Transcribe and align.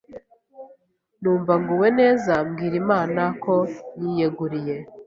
Numva 1.21 1.53
nguwe 1.61 1.87
neza 1.99 2.31
mbwira 2.47 2.75
Imana 2.83 3.21
ko 3.43 3.53
nyiyeguriye 3.99 4.75